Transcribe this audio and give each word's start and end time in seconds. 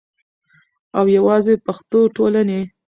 او 0.97 1.05
یواځی 1.17 1.55
پښتو 1.65 1.99
ټولنې 2.15 2.61